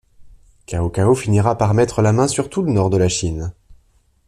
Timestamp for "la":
2.01-2.11, 2.97-3.07